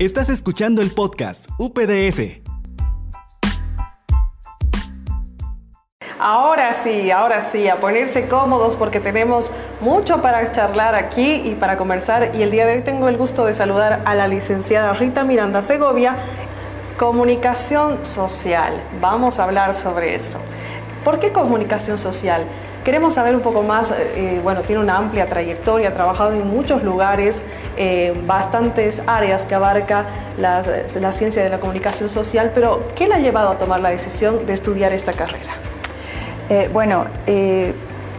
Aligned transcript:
Estás 0.00 0.30
escuchando 0.30 0.80
el 0.80 0.92
podcast 0.92 1.46
UPDS. 1.58 2.40
Ahora 6.18 6.72
sí, 6.72 7.10
ahora 7.10 7.42
sí, 7.42 7.68
a 7.68 7.80
ponerse 7.80 8.26
cómodos 8.26 8.78
porque 8.78 9.00
tenemos 9.00 9.52
mucho 9.82 10.22
para 10.22 10.52
charlar 10.52 10.94
aquí 10.94 11.42
y 11.44 11.54
para 11.54 11.76
conversar. 11.76 12.34
Y 12.34 12.40
el 12.40 12.50
día 12.50 12.64
de 12.64 12.76
hoy 12.76 12.82
tengo 12.82 13.10
el 13.10 13.18
gusto 13.18 13.44
de 13.44 13.52
saludar 13.52 14.00
a 14.06 14.14
la 14.14 14.26
licenciada 14.26 14.94
Rita 14.94 15.22
Miranda 15.22 15.60
Segovia, 15.60 16.16
Comunicación 16.98 18.02
Social. 18.06 18.82
Vamos 19.02 19.38
a 19.38 19.44
hablar 19.44 19.74
sobre 19.74 20.14
eso. 20.14 20.38
¿Por 21.04 21.20
qué 21.20 21.30
comunicación 21.30 21.98
social? 21.98 22.46
Queremos 22.84 23.14
saber 23.14 23.34
un 23.34 23.42
poco 23.42 23.62
más, 23.62 23.92
eh, 23.92 24.40
bueno, 24.42 24.62
tiene 24.62 24.80
una 24.82 24.96
amplia 24.96 25.28
trayectoria, 25.28 25.90
ha 25.90 25.92
trabajado 25.92 26.32
en 26.32 26.48
muchos 26.48 26.82
lugares, 26.82 27.42
eh, 27.76 28.14
bastantes 28.26 29.02
áreas 29.06 29.44
que 29.44 29.54
abarca 29.54 30.06
la 30.38 31.12
ciencia 31.12 31.42
de 31.42 31.50
la 31.50 31.60
comunicación 31.60 32.08
social, 32.08 32.52
pero 32.54 32.82
¿qué 32.94 33.06
le 33.06 33.14
ha 33.14 33.18
llevado 33.18 33.50
a 33.50 33.58
tomar 33.58 33.80
la 33.80 33.90
decisión 33.90 34.46
de 34.46 34.54
estudiar 34.54 34.92
esta 34.92 35.12
carrera? 35.12 35.52
Eh, 36.50 36.68
bueno, 36.72 37.04
eh, 37.28 37.72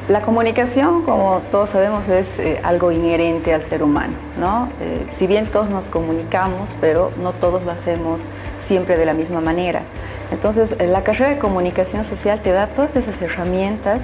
la 0.08 0.22
comunicación, 0.22 1.04
como 1.04 1.42
todos 1.52 1.72
sabemos, 1.72 2.08
es 2.08 2.40
eh, 2.40 2.62
algo 2.64 2.90
inherente 2.94 3.54
al 3.54 3.62
ser 3.62 3.84
humano, 3.84 4.14
¿no? 4.40 4.70
si 5.12 5.28
bien 5.28 5.48
todos 5.48 5.70
nos 5.70 5.90
comunicamos, 5.90 6.74
pero 6.80 7.12
no 7.22 7.34
todos 7.34 7.64
lo 7.64 7.72
hacemos 7.72 8.24
siempre 8.58 8.96
de 8.96 9.06
la 9.06 9.14
misma 9.14 9.42
manera. 9.42 9.82
Entonces, 10.32 10.74
la 10.80 11.04
carrera 11.04 11.32
de 11.32 11.40
comunicación 11.40 12.06
social 12.06 12.40
te 12.42 12.54
da 12.54 12.68
todas 12.68 12.96
esas 12.96 13.22
herramientas 13.22 14.00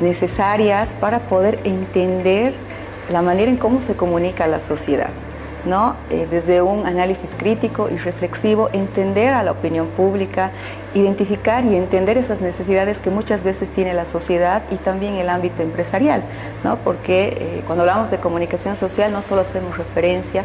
necesarias 0.00 0.94
para 1.00 1.20
poder 1.20 1.58
entender 1.64 2.54
la 3.10 3.22
manera 3.22 3.50
en 3.50 3.56
cómo 3.56 3.80
se 3.80 3.94
comunica 3.94 4.46
la 4.46 4.60
sociedad. 4.60 5.10
¿no? 5.64 5.96
desde 6.08 6.62
un 6.62 6.86
análisis 6.86 7.28
crítico 7.36 7.88
y 7.90 7.98
reflexivo, 7.98 8.70
entender 8.72 9.34
a 9.34 9.42
la 9.42 9.50
opinión 9.50 9.88
pública, 9.88 10.52
identificar 10.94 11.64
y 11.64 11.76
entender 11.76 12.16
esas 12.16 12.40
necesidades 12.40 12.98
que 13.00 13.10
muchas 13.10 13.44
veces 13.44 13.68
tiene 13.68 13.92
la 13.94 14.06
sociedad 14.06 14.62
y 14.70 14.76
también 14.76 15.14
el 15.14 15.28
ámbito 15.28 15.62
empresarial, 15.62 16.22
¿no? 16.64 16.76
porque 16.78 17.36
eh, 17.38 17.62
cuando 17.66 17.82
hablamos 17.82 18.10
de 18.10 18.18
comunicación 18.18 18.76
social 18.76 19.12
no 19.12 19.22
solo 19.22 19.42
hacemos 19.42 19.76
referencia 19.76 20.44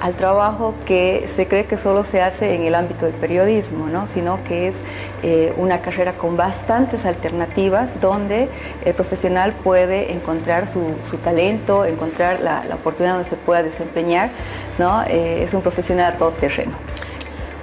al 0.00 0.14
trabajo 0.14 0.74
que 0.86 1.28
se 1.34 1.46
cree 1.46 1.64
que 1.66 1.76
solo 1.76 2.04
se 2.04 2.20
hace 2.20 2.54
en 2.54 2.64
el 2.64 2.74
ámbito 2.74 3.06
del 3.06 3.14
periodismo, 3.14 3.86
¿no? 3.88 4.06
sino 4.06 4.42
que 4.44 4.68
es 4.68 4.76
eh, 5.22 5.54
una 5.56 5.80
carrera 5.80 6.14
con 6.14 6.36
bastantes 6.36 7.04
alternativas 7.04 8.00
donde 8.00 8.48
el 8.84 8.94
profesional 8.94 9.52
puede 9.52 10.12
encontrar 10.12 10.68
su, 10.68 11.16
talento, 11.18 11.84
encontrar 11.84 12.40
la, 12.40 12.64
oportunidad 12.74 13.14
donde 13.14 13.28
se 13.28 13.36
pueda 13.36 13.62
desempeñar. 13.62 14.30
¿no? 14.78 15.04
Eh, 15.04 15.44
es 15.44 15.54
un 15.54 15.62
profesional 15.62 16.14
a 16.14 16.18
todo 16.18 16.30
terreno. 16.32 16.72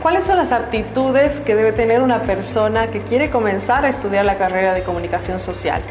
¿Cuáles 0.01 0.25
son 0.25 0.37
las 0.37 0.51
aptitudes 0.51 1.41
que 1.41 1.53
debe 1.53 1.73
tener 1.73 2.01
una 2.01 2.23
persona 2.23 2.87
que 2.87 3.01
quiere 3.01 3.29
comenzar 3.29 3.85
a 3.85 3.89
estudiar 3.89 4.25
la 4.25 4.35
carrera 4.35 4.73
de 4.73 4.81
comunicación 4.81 5.37
social? 5.37 5.83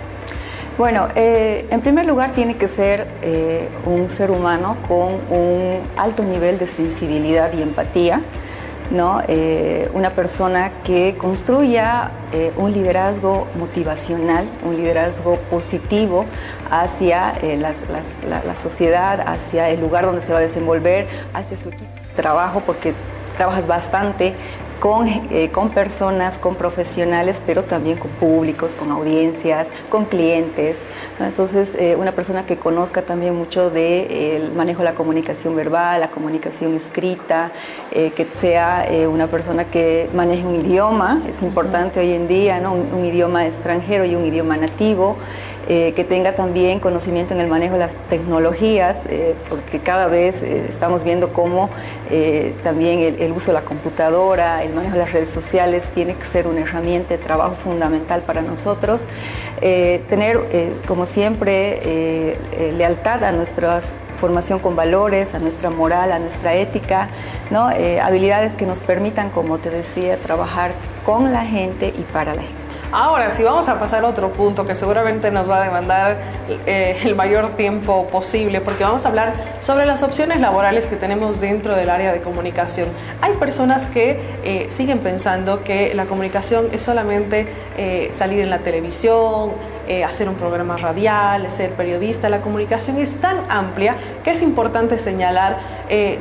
Bueno, 0.76 1.06
eh, 1.14 1.68
en 1.70 1.80
primer 1.80 2.06
lugar 2.06 2.32
tiene 2.32 2.56
que 2.56 2.66
ser 2.66 3.06
eh, 3.22 3.68
un 3.86 4.10
ser 4.10 4.32
humano 4.32 4.76
con 4.88 5.12
un 5.30 5.78
alto 5.96 6.24
nivel 6.24 6.58
de 6.58 6.66
sensibilidad 6.66 7.52
y 7.52 7.62
empatía, 7.62 8.20
¿no? 8.90 9.22
Eh, 9.28 9.88
una 9.94 10.10
persona 10.10 10.72
que 10.82 11.16
construya 11.16 12.10
un 12.56 12.72
liderazgo 12.72 13.46
motivacional, 13.56 14.44
un 14.64 14.76
liderazgo 14.76 15.36
positivo 15.50 16.24
hacia 16.68 17.34
la, 17.58 18.56
sociedad, 18.56 19.20
hacia 19.24 19.68
el 19.68 19.80
lugar 19.80 20.04
donde 20.04 20.20
se 20.22 20.32
va 20.32 20.38
a 20.38 20.42
desenvolver, 20.42 21.06
hacia 21.32 21.56
su 21.56 21.70
trabajo, 22.16 22.60
porque 22.66 22.92
trabajas 23.40 23.66
bastante 23.66 24.34
con, 24.80 25.08
eh, 25.08 25.48
con, 25.50 25.70
personas, 25.70 26.36
con 26.36 26.56
profesionales, 26.56 27.40
pero 27.46 27.62
también 27.62 27.96
con 27.96 28.10
públicos, 28.10 28.74
con 28.74 28.90
audiencias, 28.90 29.68
con 29.88 30.04
clientes. 30.04 30.76
Entonces, 31.18 31.70
eh, 31.78 31.96
una 31.98 32.12
persona 32.12 32.44
que 32.44 32.58
conozca 32.58 33.00
también 33.00 33.34
mucho 33.34 33.70
del 33.70 34.08
de, 34.08 34.52
manejo 34.54 34.80
de 34.80 34.90
la 34.90 34.94
comunicación 34.94 35.56
verbal, 35.56 36.00
la 36.00 36.10
comunicación 36.10 36.74
escrita, 36.74 37.50
eh, 37.92 38.12
que 38.14 38.26
sea 38.38 38.86
una 39.10 39.26
persona 39.28 39.64
que 39.64 40.10
maneje 40.12 40.44
un 40.44 40.56
idioma, 40.56 41.22
es 41.26 41.42
importante 41.42 41.98
hoy 42.00 42.12
en 42.12 42.28
día, 42.28 42.60
¿no? 42.60 42.74
un 42.74 43.06
idioma 43.06 43.46
extranjero 43.46 44.04
y 44.04 44.16
un 44.16 44.26
idioma 44.26 44.58
nativo. 44.58 45.16
Eh, 45.68 45.92
que 45.94 46.04
tenga 46.04 46.32
también 46.32 46.80
conocimiento 46.80 47.34
en 47.34 47.40
el 47.40 47.46
manejo 47.46 47.74
de 47.74 47.80
las 47.80 47.92
tecnologías, 48.08 48.96
eh, 49.08 49.34
porque 49.48 49.78
cada 49.78 50.06
vez 50.06 50.42
eh, 50.42 50.66
estamos 50.68 51.04
viendo 51.04 51.32
cómo 51.32 51.70
también 52.64 53.16
el, 53.20 53.30
uso 53.30 53.48
de 53.48 53.52
la 53.52 53.60
computadora, 53.60 54.64
el 54.64 54.74
manejo 54.74 54.94
de 54.94 54.98
las 54.98 55.12
redes 55.12 55.30
sociales 55.30 55.84
tiene 55.94 56.14
que 56.14 56.24
ser 56.24 56.48
una 56.48 56.62
herramienta 56.62 57.10
de 57.10 57.18
trabajo 57.18 57.54
fundamental 57.62 58.22
para 58.22 58.42
nosotros. 58.42 59.04
tener, 59.60 60.40
como 60.88 61.06
siempre, 61.06 62.36
lealtad 62.76 63.22
a 63.22 63.30
nuestra 63.30 63.80
formación 64.20 64.58
con 64.58 64.74
valores, 64.74 65.34
a 65.34 65.38
nuestra 65.38 65.70
moral, 65.70 66.10
a 66.10 66.18
nuestra 66.18 66.54
ética, 66.54 67.10
¿no? 67.50 67.68
habilidades 68.02 68.54
que 68.54 68.66
nos 68.66 68.80
permitan, 68.80 69.30
como 69.30 69.58
te 69.58 69.70
decía, 69.70 70.16
trabajar 70.16 70.72
con 71.06 71.32
la 71.32 71.44
gente 71.44 71.94
y 71.96 72.02
para 72.12 72.34
la 72.34 72.42
gente. 72.42 72.59
Ahora, 72.92 73.30
si 73.30 73.44
vamos 73.44 73.68
a 73.68 73.78
pasar 73.78 74.04
a 74.04 74.08
otro 74.08 74.32
punto 74.32 74.66
que 74.66 74.74
seguramente 74.74 75.30
nos 75.30 75.48
va 75.48 75.62
a 75.62 75.64
demandar 75.64 76.16
eh, 76.66 76.98
el 77.04 77.14
mayor 77.14 77.50
tiempo 77.52 78.08
posible, 78.08 78.60
porque 78.60 78.82
vamos 78.82 79.06
a 79.06 79.10
hablar 79.10 79.32
sobre 79.60 79.86
las 79.86 80.02
opciones 80.02 80.40
laborales 80.40 80.86
que 80.86 80.96
tenemos 80.96 81.40
dentro 81.40 81.76
del 81.76 81.88
área 81.88 82.12
de 82.12 82.20
comunicación. 82.20 82.88
Hay 83.20 83.34
personas 83.34 83.86
que 83.86 84.18
eh, 84.42 84.66
siguen 84.70 84.98
pensando 84.98 85.62
que 85.62 85.94
la 85.94 86.06
comunicación 86.06 86.66
es 86.72 86.82
solamente 86.82 87.46
eh, 87.76 88.10
salir 88.12 88.40
en 88.40 88.50
la 88.50 88.58
televisión, 88.58 89.52
hacer 90.06 90.28
un 90.28 90.36
programa 90.36 90.76
radial, 90.76 91.50
ser 91.50 91.72
periodista. 91.72 92.28
La 92.28 92.40
comunicación 92.40 92.98
es 92.98 93.20
tan 93.20 93.50
amplia 93.50 93.96
que 94.22 94.30
es 94.30 94.40
importante 94.40 94.98
señalar 94.98 95.58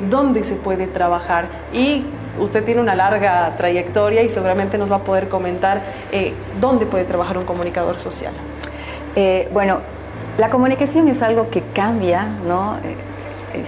dónde 0.10 0.44
se 0.44 0.56
puede 0.56 0.88
trabajar 0.88 1.46
y 1.72 2.04
usted 2.40 2.64
tiene 2.64 2.82
una 2.82 2.96
larga 2.96 3.56
trayectoria 3.58 4.24
y 4.24 4.30
seguramente 4.30 4.78
nos 4.78 4.92
va 4.92 4.98
a 4.98 5.04
poder 5.04 5.30
comentar 5.30 5.82
eh, 6.12 6.34
dónde 6.60 6.86
puede 6.86 7.04
trabajar 7.06 7.38
un 7.38 7.46
comunicador 7.46 8.00
social. 8.00 8.34
Eh, 9.16 9.50
bueno, 9.54 9.80
la 10.38 10.50
comunicación 10.50 11.08
es 11.08 11.22
algo 11.22 11.50
que 11.50 11.62
cambia, 11.62 12.26
¿no? 12.48 12.78
Eh, 12.78 12.96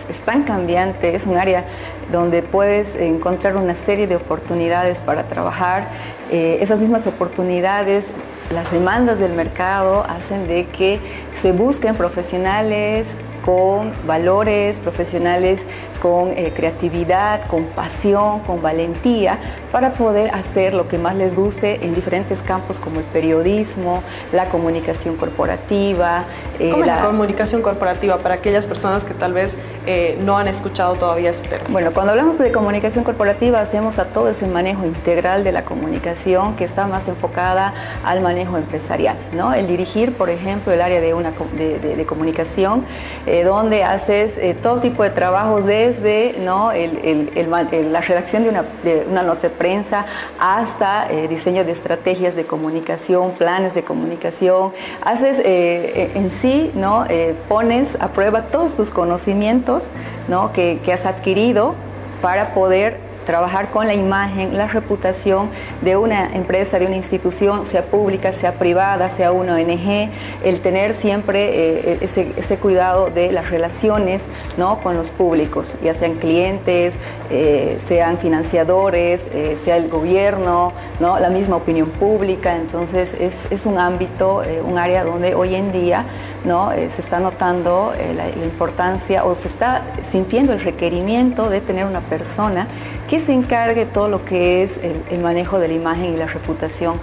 es, 0.10 0.20
tan 0.20 0.44
cambiante, 0.44 1.16
es 1.16 1.26
un 1.26 1.38
área 1.38 1.66
donde 2.12 2.44
puedes 2.44 2.96
encontrar 2.96 3.56
una 3.56 3.76
serie 3.76 4.06
de 4.08 4.16
oportunidades 4.16 5.00
para 5.00 5.24
trabajar. 5.24 5.88
esas 6.30 6.80
mismas 6.80 7.08
oportunidades 7.08 8.06
las 8.54 8.70
demandas 8.72 9.18
del 9.20 9.32
mercado 9.32 10.06
hacen 10.08 10.48
de 10.48 10.66
que 10.68 11.00
se 11.36 11.52
busquen 11.52 11.96
profesionales 11.96 13.08
con 13.46 13.92
valores 14.06 14.80
profesionales, 14.80 15.62
con 16.02 16.32
eh, 16.32 16.52
creatividad, 16.54 17.48
con 17.48 17.66
pasión, 17.66 18.40
con 18.40 18.62
valentía, 18.62 19.38
para 19.72 19.94
poder 19.94 20.34
hacer 20.34 20.74
lo 20.74 20.88
que 20.88 20.98
más 20.98 21.16
les 21.16 21.36
guste 21.36 21.86
en 21.86 21.94
diferentes 21.94 22.42
campos 22.42 22.80
como 22.80 23.00
el 23.00 23.06
periodismo, 23.06 24.02
la 24.34 24.46
comunicación 24.50 25.16
corporativa. 25.16 26.26
Eh, 26.60 26.72
¿Cómo 26.72 26.86
la... 26.86 26.98
la 26.98 27.06
comunicación 27.06 27.62
corporativa 27.62 28.18
para 28.18 28.36
aquellas 28.36 28.66
personas 28.66 29.06
que 29.06 29.14
tal 29.14 29.34
vez 29.34 29.58
eh, 29.86 30.18
no 30.26 30.38
han 30.38 30.48
escuchado 30.48 30.96
todavía 30.96 31.30
ese 31.30 31.48
término? 31.48 31.72
Bueno, 31.72 31.92
cuando 31.94 32.12
hablamos 32.12 32.40
de 32.40 32.52
comunicación 32.52 33.04
corporativa 33.04 33.62
hacemos 33.62 34.00
a 34.00 34.06
todo 34.06 34.30
ese 34.30 34.48
manejo 34.48 34.86
integral 34.86 35.44
de 35.44 35.52
la 35.52 35.64
comunicación 35.66 36.56
que 36.56 36.66
está 36.66 36.88
más 36.88 37.08
enfocada 37.08 37.74
al 38.04 38.22
manejo 38.22 38.58
empresarial, 38.58 39.18
¿no? 39.34 39.54
El 39.54 39.68
dirigir, 39.68 40.14
por 40.14 40.32
ejemplo, 40.32 40.74
el 40.74 40.82
área 40.82 41.00
de, 41.00 41.14
una, 41.14 41.32
de, 41.32 42.06
comunicación, 42.08 42.84
eh, 43.28 43.44
donde 43.44 43.84
haces 43.84 44.40
todo 44.62 44.80
tipo 44.80 45.04
de 45.04 45.12
trabajos 45.12 45.66
desde 45.92 46.40
¿no? 46.40 46.72
la 46.72 48.02
redacción 48.02 48.44
de 48.44 48.50
una, 48.50 48.64
de 48.84 49.06
una 49.10 49.24
nota 49.24 49.50
prensa 49.50 50.06
hasta 50.40 51.12
eh, 51.12 51.28
diseño 51.28 51.66
de 51.66 51.72
estrategias 51.72 52.36
de 52.36 52.46
comunicación, 52.46 53.32
planes 53.32 53.74
de 53.74 53.84
comunicación. 53.84 54.72
Haces 55.04 55.42
eh, 55.44 56.12
en 56.16 56.32
sí, 56.32 56.72
¿no? 56.76 57.06
Eh, 57.10 57.36
pones 57.50 57.98
a 58.00 58.10
prueba 58.10 58.44
todos 58.44 58.76
tus 58.76 58.90
conocimientos 58.90 59.90
¿no? 60.28 60.54
que, 60.54 60.80
que 60.84 60.94
has 60.94 61.06
adquirido 61.06 61.76
para 62.22 62.54
poder 62.54 63.11
trabajar 63.26 63.70
con 63.70 63.88
la 63.88 63.94
imagen, 63.94 64.58
la 64.58 64.68
reputación 64.68 65.50
de 65.82 65.98
una 65.98 66.34
empresa, 66.34 66.80
de 66.80 66.86
una 66.86 66.96
institución, 66.96 67.66
sea 67.66 67.84
pública, 67.86 68.34
sea 68.34 68.54
privada, 68.54 69.10
sea 69.10 69.32
una 69.32 69.56
ONG, 69.56 70.10
el 70.44 70.60
tener 70.62 70.96
siempre 70.96 71.92
eh, 71.92 71.98
ese, 72.02 72.58
cuidado 72.58 73.10
de 73.10 73.32
las 73.32 73.50
relaciones 73.50 74.26
¿no? 74.58 74.80
con 74.80 74.96
los 74.96 75.12
públicos, 75.12 75.76
ya 75.84 75.94
sean 75.94 76.16
clientes, 76.16 76.96
eh, 77.30 77.80
sean 77.88 78.18
financiadores, 78.18 79.26
eh, 79.34 79.58
sea 79.62 79.78
el 79.78 79.90
gobierno, 79.90 80.74
¿no? 81.00 81.20
la 81.20 81.30
misma 81.30 81.56
opinión 81.56 81.90
pública. 81.90 82.56
Entonces 82.56 83.14
es, 83.20 83.34
es 83.50 83.66
un 83.66 83.80
ámbito, 83.80 84.44
un 84.66 84.78
área 84.78 85.04
donde 85.04 85.36
hoy 85.36 85.56
en 85.56 85.72
día 85.72 86.06
¿no? 86.46 86.72
Eh, 86.72 86.90
se 86.90 87.02
está 87.02 87.20
notando 87.20 87.94
eh, 87.98 88.14
la, 88.14 88.30
importancia 88.30 89.24
o 89.24 89.36
se 89.36 89.48
está 89.48 89.84
sintiendo 90.10 90.54
el 90.54 90.62
requerimiento 90.62 91.50
de 91.50 91.62
tener 91.62 91.86
una 91.86 92.02
persona 92.02 92.68
que 93.10 93.20
se 93.20 93.34
encargue 93.34 93.86
todo 93.86 94.08
lo 94.08 94.26
que 94.26 94.64
es 94.64 94.80
el, 95.10 95.20
manejo 95.20 95.60
de 95.60 95.68
la 95.68 95.74
imagen 95.74 96.14
y 96.14 96.18
la 96.18 96.28
reputación 96.28 97.00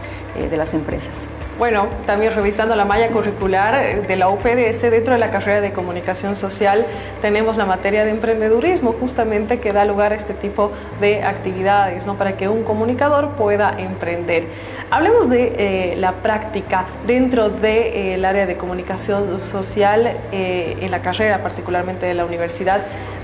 de 0.51 0.57
las 0.57 0.75
empresas. 0.75 1.38
Bueno, 1.59 1.89
también 2.07 2.33
revisando 2.37 2.77
la 2.77 2.85
malla 2.85 3.09
curricular 3.09 3.75
eh, 3.83 4.03
de 4.07 4.15
la 4.15 4.29
UPDS, 4.29 4.81
dentro 4.83 5.15
de 5.15 5.19
la 5.19 5.33
carrera 5.33 5.61
de 5.61 5.73
comunicación 5.73 6.37
social 6.37 6.87
tenemos 7.21 7.57
la 7.57 7.67
materia 7.67 8.05
de 8.05 8.13
emprendedurismo, 8.13 8.93
justamente 8.93 9.59
que 9.59 9.73
da 9.73 9.85
lugar 9.85 10.13
a 10.13 10.15
este 10.15 10.35
tipo 10.35 10.71
de 11.01 11.25
actividades, 11.25 12.07
¿no? 12.07 12.15
para 12.15 12.37
que 12.37 12.47
un 12.47 12.63
comunicador 12.63 13.31
pueda 13.31 13.75
emprender. 13.77 14.45
Hablemos 14.93 15.29
de 15.29 15.55
eh, 15.59 15.97
la 15.97 16.13
práctica 16.13 16.87
dentro 17.09 17.49
del 17.49 17.61
de, 17.61 18.15
eh, 18.15 18.27
área 18.27 18.47
de 18.47 18.57
comunicación 18.57 19.41
social 19.41 20.13
en 20.31 20.91
la 20.93 21.03
carrera, 21.03 21.43
particularmente 21.43 22.07
de 22.07 22.15
la 22.15 22.25
universidad. 22.25 22.83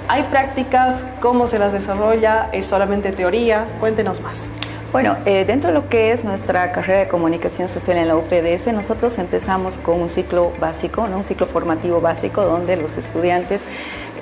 ¿Hay 0.09 0.25
prácticas? 0.25 1.07
¿Cómo 1.21 1.47
se 1.47 1.61
las 1.61 1.73
desarrolla? 1.73 2.49
¿Es 2.51 2.67
solamente 2.67 3.13
teoría? 3.13 3.67
Cuéntenos 3.79 4.21
más. 4.21 4.51
Bueno, 4.95 5.17
eh, 5.27 5.45
dentro 5.45 5.71
de 5.71 5.75
lo 5.75 5.89
que 5.89 6.13
es 6.13 6.23
nuestra 6.23 6.71
carrera 6.71 7.01
de 7.01 7.09
comunicación 7.09 7.69
social 7.69 7.97
en 7.97 8.07
la 8.07 8.15
UPDS, 8.15 8.73
nosotros 8.73 9.19
empezamos 9.19 9.77
con 9.77 10.01
un 10.01 10.09
ciclo 10.09 10.53
básico, 10.61 11.09
¿no? 11.09 11.19
un 11.19 11.25
ciclo 11.25 11.47
formativo 11.47 12.01
básico, 12.01 12.45
donde 12.45 12.77
los 12.77 12.97
estudiantes 12.97 13.63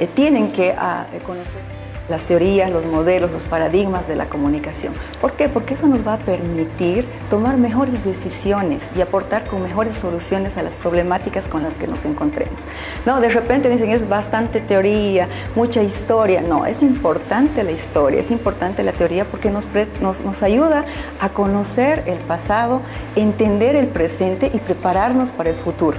eh, 0.00 0.06
tienen 0.06 0.50
que 0.50 0.74
ah, 0.74 1.04
conocer 1.26 1.81
las 2.08 2.24
teorías, 2.24 2.70
los 2.70 2.86
modelos, 2.86 3.30
los 3.30 3.44
paradigmas 3.44 4.08
de 4.08 4.16
la 4.16 4.26
comunicación. 4.26 4.92
¿Por 5.20 5.32
qué? 5.32 5.48
Porque 5.48 5.74
eso 5.74 5.86
nos 5.86 6.06
va 6.06 6.14
a 6.14 6.18
permitir 6.18 7.06
tomar 7.30 7.56
mejores 7.56 8.04
decisiones 8.04 8.82
y 8.96 9.00
aportar 9.00 9.44
con 9.46 9.62
mejores 9.62 9.96
soluciones 9.96 10.56
a 10.56 10.62
las 10.62 10.76
problemáticas 10.76 11.48
con 11.48 11.62
las 11.62 11.74
que 11.74 11.86
nos 11.86 12.04
encontremos. 12.04 12.66
No, 13.06 13.20
de 13.20 13.28
repente 13.28 13.68
dicen 13.68 13.90
es 13.90 14.08
bastante 14.08 14.60
teoría, 14.60 15.28
mucha 15.54 15.82
historia. 15.82 16.42
No, 16.42 16.66
es 16.66 16.82
importante 16.82 17.62
la 17.62 17.72
historia, 17.72 18.20
es 18.20 18.30
importante 18.30 18.82
la 18.82 18.92
teoría 18.92 19.24
porque 19.24 19.50
nos, 19.50 19.68
nos, 20.00 20.20
nos 20.20 20.42
ayuda 20.42 20.84
a 21.20 21.28
conocer 21.30 22.02
el 22.06 22.18
pasado, 22.18 22.80
entender 23.16 23.76
el 23.76 23.86
presente 23.86 24.50
y 24.52 24.58
prepararnos 24.58 25.30
para 25.30 25.50
el 25.50 25.56
futuro. 25.56 25.96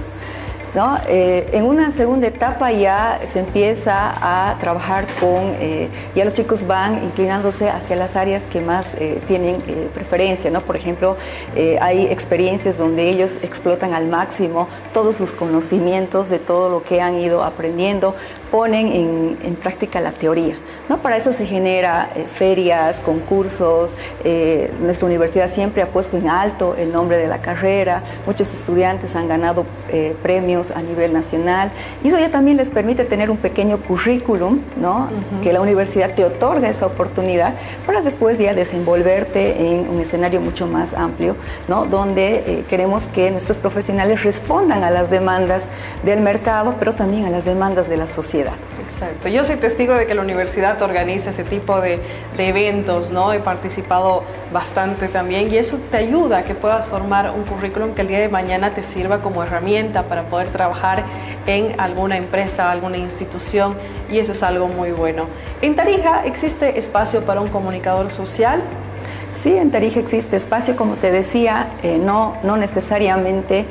Eh, 1.08 1.50
en 1.52 1.64
una 1.66 1.92
segunda 1.92 2.26
etapa 2.26 2.72
ya 2.72 3.20
se 3.32 3.38
empieza 3.38 3.94
a 3.94 4.58
trabajar 4.58 5.06
con, 5.20 5.54
eh, 5.60 5.88
ya 6.16 6.24
los 6.24 6.34
chicos 6.34 6.66
van 6.66 7.04
inclinándose 7.04 7.70
hacia 7.70 7.94
las 7.94 8.16
áreas 8.16 8.42
que 8.52 8.60
más 8.60 8.94
eh, 8.94 9.20
tienen 9.28 9.62
preferencia, 9.94 10.50
¿no? 10.50 10.62
Por 10.62 10.74
ejemplo, 10.74 11.16
hay 11.80 12.06
experiencias 12.06 12.76
donde 12.76 13.08
ellos 13.08 13.36
explotan 13.42 13.94
al 13.94 14.08
máximo 14.08 14.66
todos 14.92 15.16
sus 15.16 15.30
conocimientos 15.30 16.28
de 16.28 16.40
todo 16.40 16.68
lo 16.68 16.82
que 16.82 17.00
han 17.00 17.20
ido 17.20 17.44
aprendiendo, 17.44 18.16
ponen 18.50 18.88
en, 18.88 19.38
en 19.42 19.54
práctica 19.56 20.00
la 20.00 20.12
teoría. 20.12 20.56
¿no? 20.88 20.98
Para 20.98 21.16
eso 21.16 21.32
se 21.32 21.46
genera 21.46 22.10
eh, 22.14 22.26
ferias, 22.34 23.00
concursos, 23.00 23.94
eh, 24.24 24.72
nuestra 24.80 25.06
universidad 25.06 25.50
siempre 25.50 25.82
ha 25.82 25.86
puesto 25.86 26.16
en 26.16 26.28
alto 26.28 26.74
el 26.76 26.92
nombre 26.92 27.16
de 27.16 27.26
la 27.26 27.40
carrera, 27.40 28.02
muchos 28.26 28.52
estudiantes 28.52 29.16
han 29.16 29.28
ganado 29.28 29.64
eh, 29.90 30.14
premios 30.22 30.70
a 30.70 30.82
nivel 30.82 31.12
nacional 31.12 31.70
y 32.02 32.08
eso 32.08 32.18
ya 32.18 32.30
también 32.30 32.56
les 32.56 32.70
permite 32.70 33.04
tener 33.04 33.30
un 33.30 33.36
pequeño 33.36 33.78
currículum, 33.78 34.60
¿no? 34.76 35.08
que 35.42 35.52
la 35.52 35.60
universidad 35.60 36.14
te 36.14 36.24
otorga 36.24 36.68
esa 36.68 36.86
oportunidad 36.86 37.54
para 37.86 38.00
después 38.00 38.38
ya 38.38 38.54
desenvolverte 38.54 39.74
en 39.74 39.88
un 39.88 40.00
escenario 40.00 40.40
mucho 40.40 40.66
más 40.66 40.94
amplio, 40.94 41.36
¿no? 41.68 41.86
donde 41.86 42.64
queremos 42.68 43.06
que 43.06 43.30
nuestros 43.30 43.56
profesionales 43.58 44.22
respondan 44.22 44.84
a 44.84 44.90
las 44.90 45.10
demandas 45.10 45.66
del 46.04 46.20
mercado, 46.20 46.74
pero 46.78 46.94
también 46.94 47.24
a 47.24 47.30
las 47.30 47.44
demandas 47.44 47.88
de 47.88 47.96
la 47.96 48.08
sociedad. 48.08 48.33
Exacto. 48.82 49.28
Yo 49.28 49.44
soy 49.44 49.56
testigo 49.56 49.94
de 49.94 50.06
que 50.06 50.14
la 50.14 50.22
universidad 50.22 50.80
organiza 50.82 51.30
ese 51.30 51.44
tipo 51.44 51.80
de, 51.80 52.00
eventos, 52.36 53.10
¿no? 53.10 53.32
He 53.32 53.38
participado 53.38 54.24
bastante 54.52 55.08
también 55.08 55.52
y 55.52 55.56
eso 55.56 55.78
te 55.90 55.96
ayuda 55.96 56.38
a 56.38 56.44
que 56.44 56.54
puedas 56.54 56.88
formar 56.88 57.30
un 57.30 57.44
currículum 57.44 57.94
que 57.94 58.02
el 58.02 58.08
día 58.08 58.18
de 58.18 58.28
mañana 58.28 58.70
te 58.74 58.82
sirva 58.82 59.20
como 59.20 59.42
herramienta 59.42 60.02
para 60.04 60.24
poder 60.24 60.48
trabajar 60.48 61.04
en 61.46 61.80
alguna 61.80 62.16
empresa, 62.16 62.70
alguna 62.70 62.98
institución 62.98 63.76
y 64.10 64.18
eso 64.18 64.32
es 64.32 64.42
algo 64.42 64.68
muy 64.68 64.90
bueno. 64.90 65.26
¿En 65.62 65.76
Tarija 65.76 66.24
existe 66.24 66.78
espacio 66.78 67.24
para 67.24 67.40
un 67.40 67.48
comunicador 67.48 68.10
social? 68.10 68.62
Sí, 69.34 69.56
en 69.56 69.70
Tarija 69.70 69.98
existe 69.98 70.36
espacio, 70.36 70.76
como 70.76 70.94
te 70.94 71.10
decía, 71.10 71.68
eh, 71.82 71.98
no, 71.98 72.36
no 72.44 72.56
necesariamente 72.56 73.64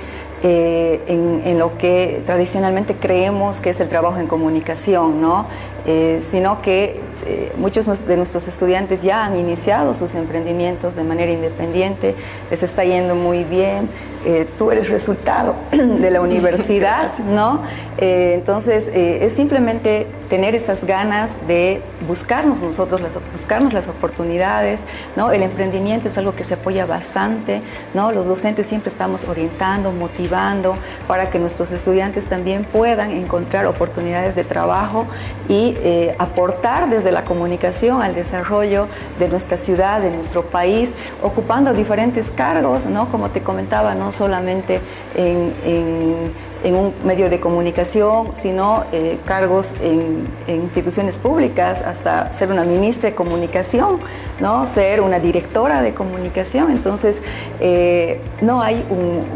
eh, 0.46 1.02
en, 1.08 1.58
lo 1.58 1.78
que 1.78 2.22
tradicionalmente 2.26 2.96
creemos 2.96 3.62
que 3.62 3.70
es 3.70 3.80
el 3.80 3.88
trabajo 3.88 4.20
en 4.20 4.28
comunicación, 4.28 5.22
¿no? 5.22 5.46
Eh, 5.86 6.22
sino 6.22 6.62
que 6.62 7.02
eh, 7.26 7.52
muchos 7.58 7.86
de 8.08 8.16
nuestros 8.16 8.48
estudiantes 8.48 9.02
ya 9.02 9.26
han 9.26 9.36
iniciado 9.36 9.94
sus 9.94 10.16
emprendimientos 10.16 10.96
de 10.96 11.04
manera 11.04 11.30
independiente, 11.30 12.16
les 12.50 12.64
está 12.64 12.86
yendo 12.86 13.16
muy 13.16 13.44
bien, 13.44 13.90
eh, 14.26 14.48
tú 14.58 14.72
eres 14.72 14.90
resultado 14.90 15.56
de 15.72 16.10
la 16.10 16.22
universidad, 16.22 17.18
¿no? 17.28 17.60
Entonces, 17.98 18.90
es 18.94 19.34
simplemente 19.34 20.08
tener 20.30 20.56
esas 20.56 20.84
ganas 20.84 21.32
de 21.48 21.82
buscarnos 22.08 22.60
nosotros, 22.60 23.00
las, 23.00 23.14
buscarnos 23.32 23.72
las 23.72 23.88
oportunidades, 23.88 24.80
¿no? 25.16 25.32
El 25.32 25.44
emprendimiento 25.44 26.08
es 26.08 26.18
algo 26.18 26.36
que 26.36 26.44
se 26.44 26.56
apoya 26.56 26.86
bastante, 26.86 27.62
¿no? 27.94 28.12
Los 28.12 28.26
docentes 28.26 28.68
siempre 28.68 28.90
estamos 28.90 29.24
orientando, 29.26 29.92
motivando 29.92 30.76
para 31.08 31.30
que 31.30 31.40
nuestros 31.40 31.72
estudiantes 31.72 32.26
también 32.26 32.66
puedan 32.66 33.12
encontrar 33.12 33.68
oportunidades 33.68 34.36
de 34.36 34.44
trabajo 34.44 35.06
y 35.48 35.73
aportar 36.18 36.90
desde 36.90 37.12
la 37.12 37.24
comunicación 37.24 38.02
al 38.02 38.16
desarrollo 38.16 38.88
de 39.20 39.28
nuestra 39.28 39.58
ciudad, 39.58 40.02
de 40.02 40.12
nuestro 40.12 40.44
país, 40.44 40.90
ocupando 41.22 41.74
diferentes 41.74 42.32
cargos, 42.32 42.86
¿no? 42.86 43.10
Como 43.10 43.30
te 43.30 43.42
comentaba, 43.42 43.96
¿no? 43.96 44.12
solamente 44.12 44.80
en, 45.16 45.54
en 45.66 46.32
un 46.72 46.94
medio 47.04 47.30
de 47.30 47.40
comunicación, 47.40 48.30
sino 48.36 48.86
eh, 48.92 49.20
cargos 49.26 49.74
en, 49.82 50.32
instituciones 50.48 51.18
públicas, 51.18 51.82
hasta 51.82 52.32
ser 52.34 52.50
una 52.50 52.64
ministra 52.64 53.10
de 53.10 53.16
comunicación, 53.16 54.00
¿no? 54.40 54.66
ser 54.66 55.02
una 55.02 55.20
directora 55.20 55.82
de 55.82 55.94
comunicación. 55.94 56.72
Entonces, 56.72 57.18
eh, 57.60 58.22
no 58.42 58.62
hay 58.62 58.84
un, 58.90 59.34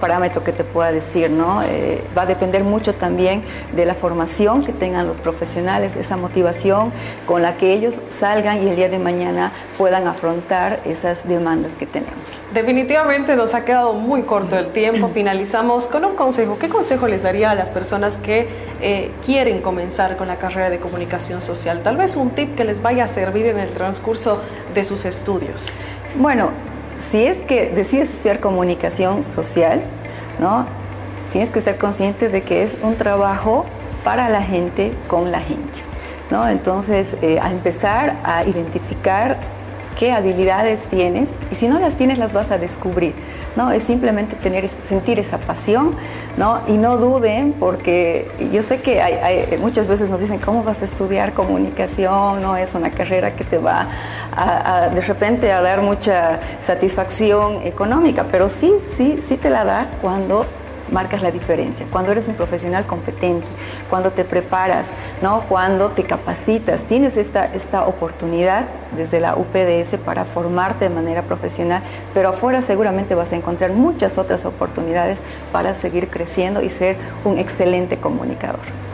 parámetro 0.00 0.42
que 0.42 0.52
te 0.52 0.64
pueda 0.64 0.92
decir, 0.92 1.30
¿no? 1.30 1.62
Eh, 1.62 2.02
va 2.16 2.22
a 2.22 2.26
depender 2.26 2.64
mucho 2.64 2.94
también 2.94 3.42
de 3.76 3.84
la 3.84 3.94
formación 3.94 4.64
que 4.64 4.72
tengan 4.72 5.06
los 5.06 5.18
profesionales, 5.18 5.94
esa 5.96 6.16
motivación 6.16 6.90
con 7.26 7.42
la 7.42 7.58
que 7.58 7.74
ellos 7.74 8.00
salgan 8.08 8.62
y 8.62 8.68
el 8.68 8.76
día 8.76 8.88
de 8.88 8.98
mañana 8.98 9.52
puedan 9.76 10.06
afrontar 10.06 10.80
esas 10.86 11.28
demandas 11.28 11.72
que 11.74 11.84
tenemos. 11.84 12.40
Definitivamente 12.54 13.36
nos 13.36 13.54
ha 13.54 13.64
quedado 13.64 13.92
muy 13.92 14.22
corto 14.22 14.58
el 14.58 14.68
tiempo. 14.72 15.08
Finalizamos 15.14 15.86
con 15.86 16.04
un 16.04 16.14
consejo. 16.14 16.58
¿Qué 16.58 16.69
consejo 16.70 17.06
les 17.06 17.22
daría 17.22 17.50
a 17.50 17.54
las 17.54 17.70
personas 17.70 18.16
que 18.16 18.48
eh, 18.80 19.10
quieren 19.24 19.60
comenzar 19.60 20.16
con 20.16 20.28
la 20.28 20.36
carrera 20.36 20.70
de 20.70 20.78
comunicación 20.78 21.42
social? 21.42 21.82
Tal 21.82 21.98
vez 21.98 22.16
un 22.16 22.30
tip 22.30 22.56
que 22.56 22.64
les 22.64 22.80
vaya 22.80 23.04
a 23.04 23.08
servir 23.08 23.46
en 23.46 23.58
el 23.58 23.68
transcurso 23.70 24.42
de 24.72 24.84
sus 24.84 25.04
estudios. 25.04 25.74
Bueno, 26.16 26.50
si 26.98 27.26
es 27.26 27.38
que 27.38 27.70
decides 27.70 28.10
estudiar 28.10 28.40
comunicación 28.40 29.22
social, 29.22 29.82
¿no? 30.38 30.66
Tienes 31.32 31.50
que 31.50 31.60
ser 31.60 31.76
consciente 31.76 32.28
de 32.28 32.42
que 32.42 32.62
es 32.62 32.78
un 32.82 32.96
trabajo 32.96 33.66
para 34.02 34.28
la 34.30 34.42
gente, 34.42 34.92
con 35.06 35.30
la 35.30 35.40
gente. 35.40 35.90
¿no? 36.30 36.48
Entonces, 36.48 37.08
eh, 37.22 37.38
a 37.40 37.50
empezar 37.50 38.16
a 38.24 38.44
identificar 38.44 39.36
qué 40.00 40.12
habilidades 40.12 40.80
tienes 40.84 41.28
y 41.52 41.56
si 41.56 41.68
no 41.68 41.78
las 41.78 41.94
tienes 41.94 42.18
las 42.18 42.32
vas 42.32 42.50
a 42.50 42.56
descubrir. 42.56 43.14
¿no? 43.56 43.70
Es 43.72 43.82
simplemente 43.82 44.36
tener, 44.36 44.68
sentir 44.88 45.18
esa 45.18 45.38
pasión, 45.38 45.96
¿no? 46.36 46.60
Y 46.68 46.74
no 46.78 46.96
duden, 46.96 47.52
porque 47.52 48.30
yo 48.52 48.62
sé 48.62 48.80
que 48.80 49.58
muchas 49.60 49.88
veces 49.88 50.08
nos 50.08 50.20
dicen, 50.20 50.38
¿cómo 50.38 50.62
vas 50.62 50.80
a 50.82 50.84
estudiar 50.84 51.32
comunicación? 51.32 52.40
No 52.40 52.56
es 52.56 52.74
una 52.74 52.90
carrera 52.90 53.34
que 53.34 53.44
te 53.44 53.58
va 53.58 53.88
de 54.94 55.00
repente 55.00 55.52
a 55.52 55.60
dar 55.60 55.82
mucha 55.82 56.38
satisfacción 56.64 57.62
económica, 57.64 58.26
pero 58.30 58.48
sí, 58.48 58.72
sí, 58.86 59.20
sí 59.20 59.36
te 59.36 59.50
la 59.50 59.64
da 59.64 59.88
cuando 60.00 60.46
marcas 60.90 61.22
la 61.22 61.30
diferencia. 61.30 61.86
Cuando 61.90 62.12
eres 62.12 62.28
un 62.28 62.34
profesional 62.34 62.86
competente, 62.86 63.46
cuando 63.88 64.10
te 64.10 64.24
preparas, 64.24 64.86
¿no? 65.22 65.42
cuando 65.48 65.90
te 65.90 66.04
capacitas, 66.04 66.84
tienes 66.84 67.16
esta, 67.16 67.46
esta 67.54 67.86
oportunidad 67.86 68.66
desde 68.96 69.20
la 69.20 69.36
UPDS 69.36 69.96
para 70.04 70.24
formarte 70.24 70.88
de 70.88 70.94
manera 70.94 71.22
profesional, 71.22 71.82
pero 72.14 72.30
afuera 72.30 72.62
seguramente 72.62 73.14
vas 73.14 73.32
a 73.32 73.36
encontrar 73.36 73.72
muchas 73.72 74.18
otras 74.18 74.44
oportunidades 74.44 75.18
para 75.52 75.74
seguir 75.74 76.08
creciendo 76.08 76.62
y 76.62 76.70
ser 76.70 76.96
un 77.24 77.38
excelente 77.38 77.98
comunicador. 77.98 78.89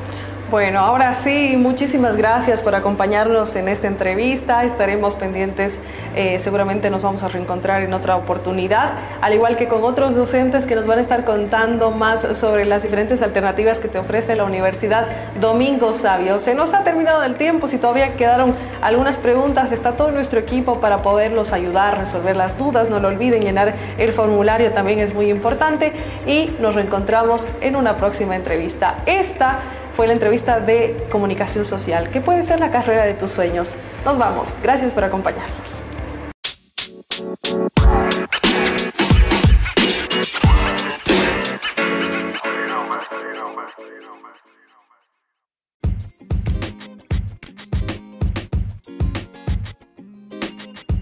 Bueno, 0.49 0.79
ahora 0.79 1.13
sí, 1.17 1.57
muchísimas 1.59 2.17
gracias 2.17 2.63
por 2.63 2.77
acompañarnos 2.77 3.57
en 3.57 3.67
esta 3.67 3.89
entrevista. 3.89 4.63
Estaremos 4.63 5.17
pendientes, 5.17 5.81
eh, 6.15 6.39
seguramente 6.39 6.89
nos 6.89 7.03
vamos 7.03 7.25
a 7.25 7.29
reencontrar 7.29 7.83
en 7.83 7.93
otra 7.93 8.15
oportunidad, 8.15 8.93
al 9.21 9.35
igual 9.35 9.57
que 9.57 9.67
con 9.67 9.83
otros 9.83 10.15
docentes 10.15 10.65
que 10.65 10.77
nos 10.77 10.87
van 10.87 10.99
a 10.99 11.01
estar 11.01 11.25
contando 11.25 11.91
más 11.91 12.39
sobre 12.39 12.65
las 12.65 12.85
diferentes 12.85 13.23
alternativas 13.23 13.81
que 13.81 13.89
te 13.89 13.99
ofrece 13.99 14.37
la 14.37 14.45
Universidad 14.45 15.09
Domingo 15.41 15.93
Sabio. 15.93 16.39
Se 16.39 16.55
nos 16.55 16.75
ha 16.75 16.85
terminado 16.85 17.25
el 17.25 17.35
tiempo, 17.35 17.67
si 17.67 17.79
todavía 17.79 18.15
quedaron 18.15 18.55
algunas 18.83 19.19
preguntas, 19.19 19.73
está 19.73 19.97
todo 19.97 20.13
nuestro 20.13 20.39
equipo 20.39 20.79
para 20.79 20.99
poderlos 20.99 21.53
ayudar, 21.53 21.97
a 21.97 21.99
resolver 21.99 22.37
las 22.37 22.57
dudas. 22.57 22.89
No 22.89 23.01
lo 23.01 23.09
olviden, 23.09 23.43
llenar 23.43 23.75
el 23.99 24.13
formulario 24.13 24.71
también 24.71 25.01
es 25.01 25.13
muy 25.13 25.29
importante 25.29 25.93
y 26.25 26.55
nos 26.61 26.77
reencontramos 26.77 27.49
en 27.61 27.75
una 27.75 27.97
próxima 27.97 28.37
entrevista. 28.37 28.99
Esta 29.07 29.59
fue 29.97 30.07
la 30.07 30.13
entrevista 30.13 30.61
de 30.61 30.95
comunicación 31.11 31.65
social, 31.65 32.11
que 32.11 32.21
puede 32.21 32.43
ser 32.43 32.61
la 32.61 32.71
carrera 32.71 33.07
de 33.07 33.15
tus 33.15 33.31
sueños. 33.31 33.77
Nos 34.05 34.19
vamos. 34.19 34.55
Gracias 34.63 34.93
por 34.93 35.05
acompañarnos. 35.05 35.83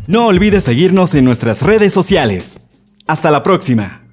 No 0.06 0.26
olvides 0.26 0.62
seguirnos 0.62 1.14
en 1.14 1.24
nuestras 1.24 1.62
redes 1.62 1.92
sociales. 1.92 2.64
Hasta 3.06 3.32
la 3.32 3.42
próxima. 3.42 4.03